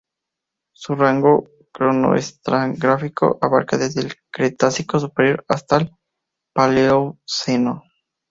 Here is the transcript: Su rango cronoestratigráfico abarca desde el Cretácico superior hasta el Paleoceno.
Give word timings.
Su 0.73 0.95
rango 0.95 1.47
cronoestratigráfico 1.71 3.37
abarca 3.39 3.77
desde 3.77 4.01
el 4.01 4.15
Cretácico 4.31 4.99
superior 4.99 5.45
hasta 5.47 5.77
el 5.77 5.91
Paleoceno. 6.55 7.83